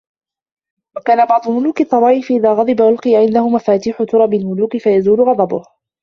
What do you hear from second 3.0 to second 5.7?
عِنْدَهُ مَفَاتِيحُ تُرَبِ الْمُلُوكِ فَيَزُولُ غَضَبُهُ